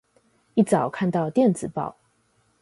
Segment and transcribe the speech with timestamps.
[0.55, 1.93] 一早看到電子報